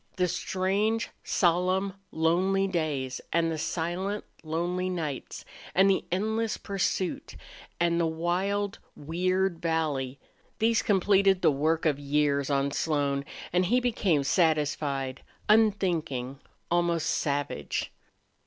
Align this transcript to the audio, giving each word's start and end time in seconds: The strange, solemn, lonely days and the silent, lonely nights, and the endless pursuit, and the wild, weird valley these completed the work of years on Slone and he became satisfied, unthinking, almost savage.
The 0.15 0.27
strange, 0.27 1.11
solemn, 1.23 1.93
lonely 2.11 2.67
days 2.67 3.21
and 3.31 3.51
the 3.51 3.59
silent, 3.59 4.25
lonely 4.43 4.89
nights, 4.89 5.45
and 5.75 5.91
the 5.91 6.05
endless 6.11 6.57
pursuit, 6.57 7.35
and 7.79 7.99
the 8.01 8.07
wild, 8.07 8.79
weird 8.95 9.59
valley 9.59 10.17
these 10.57 10.81
completed 10.81 11.43
the 11.43 11.51
work 11.51 11.85
of 11.85 11.99
years 11.99 12.49
on 12.49 12.71
Slone 12.71 13.25
and 13.53 13.65
he 13.67 13.79
became 13.79 14.23
satisfied, 14.23 15.21
unthinking, 15.47 16.39
almost 16.71 17.05
savage. 17.05 17.91